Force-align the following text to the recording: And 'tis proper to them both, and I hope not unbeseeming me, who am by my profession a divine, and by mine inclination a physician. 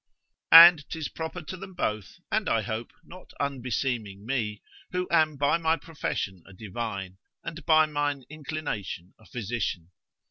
And 0.51 0.83
'tis 0.89 1.09
proper 1.09 1.43
to 1.43 1.55
them 1.55 1.75
both, 1.75 2.17
and 2.31 2.49
I 2.49 2.63
hope 2.63 2.91
not 3.03 3.33
unbeseeming 3.39 4.25
me, 4.25 4.63
who 4.91 5.07
am 5.11 5.37
by 5.37 5.59
my 5.59 5.75
profession 5.77 6.43
a 6.47 6.53
divine, 6.53 7.19
and 7.43 7.63
by 7.67 7.85
mine 7.85 8.23
inclination 8.27 9.13
a 9.19 9.27
physician. 9.27 9.91